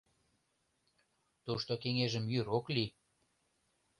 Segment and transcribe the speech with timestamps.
[1.45, 2.91] Тушто кеҥежым йӱр ок лий.